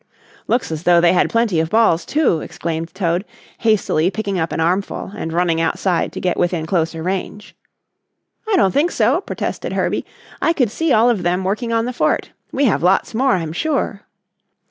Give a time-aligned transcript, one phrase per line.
[0.47, 3.23] "Looks as though they had plenty of balls, too," exclaimed Toad,
[3.59, 7.55] hastily picking up an armful and running outside to get within closer range.
[8.51, 10.07] "I don't think so," protested Herbie.
[10.41, 12.31] "I could see all of them working on the fort.
[12.51, 14.01] We have lots more, I'm sure."